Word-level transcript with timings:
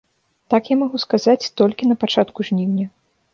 Так 0.53 0.69
я 0.73 0.77
магу 0.83 1.01
сказаць 1.03 1.51
толькі 1.61 1.91
на 1.91 1.99
пачатку 2.05 2.39
жніўня. 2.49 2.89